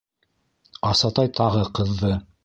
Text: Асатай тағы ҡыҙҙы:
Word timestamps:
Асатай 0.91 1.29
тағы 1.39 1.61
ҡыҙҙы: 1.81 2.11